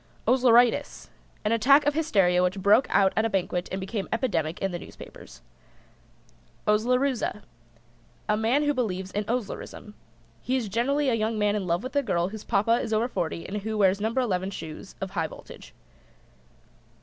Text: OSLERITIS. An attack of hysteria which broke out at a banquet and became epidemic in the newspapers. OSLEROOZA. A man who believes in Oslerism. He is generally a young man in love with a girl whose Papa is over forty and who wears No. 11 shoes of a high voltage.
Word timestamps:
OSLERITIS. 0.27 1.11
An 1.45 1.51
attack 1.51 1.85
of 1.85 1.93
hysteria 1.93 2.41
which 2.41 2.57
broke 2.59 2.87
out 2.89 3.13
at 3.15 3.23
a 3.23 3.29
banquet 3.29 3.69
and 3.71 3.79
became 3.79 4.09
epidemic 4.11 4.59
in 4.59 4.71
the 4.71 4.79
newspapers. 4.79 5.43
OSLEROOZA. 6.65 7.43
A 8.27 8.35
man 8.35 8.63
who 8.63 8.73
believes 8.73 9.11
in 9.11 9.25
Oslerism. 9.25 9.93
He 10.41 10.55
is 10.57 10.69
generally 10.69 11.09
a 11.09 11.13
young 11.13 11.37
man 11.37 11.55
in 11.55 11.67
love 11.67 11.83
with 11.83 11.95
a 11.95 12.01
girl 12.01 12.29
whose 12.29 12.43
Papa 12.43 12.81
is 12.81 12.91
over 12.93 13.07
forty 13.07 13.45
and 13.47 13.57
who 13.57 13.77
wears 13.77 14.01
No. 14.01 14.07
11 14.11 14.49
shoes 14.49 14.95
of 14.99 15.11
a 15.11 15.13
high 15.13 15.27
voltage. 15.27 15.71